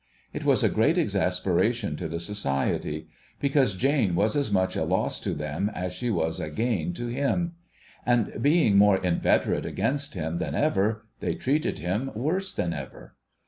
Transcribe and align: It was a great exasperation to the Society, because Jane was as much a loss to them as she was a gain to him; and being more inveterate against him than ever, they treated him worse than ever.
It 0.33 0.43
was 0.43 0.63
a 0.63 0.67
great 0.69 0.97
exasperation 0.97 1.95
to 1.97 2.07
the 2.07 2.19
Society, 2.19 3.07
because 3.39 3.75
Jane 3.75 4.15
was 4.15 4.35
as 4.35 4.49
much 4.51 4.75
a 4.75 4.83
loss 4.83 5.19
to 5.19 5.35
them 5.35 5.69
as 5.75 5.93
she 5.93 6.09
was 6.09 6.39
a 6.39 6.49
gain 6.49 6.91
to 6.93 7.05
him; 7.05 7.53
and 8.03 8.41
being 8.41 8.79
more 8.79 8.97
inveterate 8.97 9.63
against 9.67 10.15
him 10.15 10.39
than 10.39 10.55
ever, 10.55 11.05
they 11.19 11.35
treated 11.35 11.77
him 11.77 12.09
worse 12.15 12.51
than 12.51 12.73
ever. 12.73 13.15